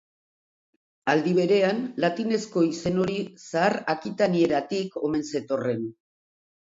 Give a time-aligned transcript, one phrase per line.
[1.13, 5.85] Aldi berean, latinezko izen hori zahar-akitanieratik omen zetorren.